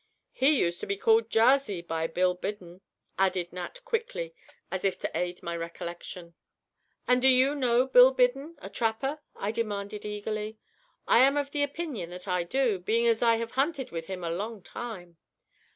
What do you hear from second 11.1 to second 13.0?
am of the opinion that I do,